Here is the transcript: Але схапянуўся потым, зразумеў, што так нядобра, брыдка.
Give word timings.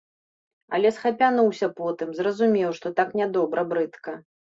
Але 0.77 0.89
схапянуўся 0.95 1.69
потым, 1.81 2.15
зразумеў, 2.21 2.73
што 2.79 2.87
так 3.01 3.13
нядобра, 3.21 3.67
брыдка. 3.75 4.17